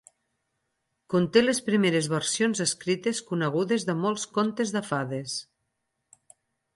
Conté 1.13 1.41
les 1.43 1.59
primeres 1.67 2.07
versions 2.13 2.63
escrites 2.65 3.21
conegudes 3.29 3.85
de 3.91 3.95
molts 4.07 4.25
contes 4.39 4.73
de 4.77 4.81
fades. 4.89 5.37